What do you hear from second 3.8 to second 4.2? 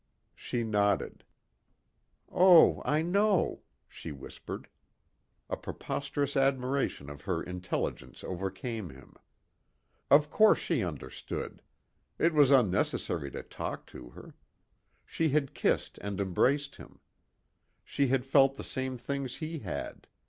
she